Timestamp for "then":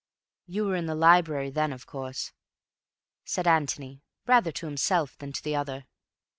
1.51-1.71